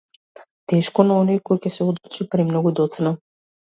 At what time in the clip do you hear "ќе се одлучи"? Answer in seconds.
1.67-2.31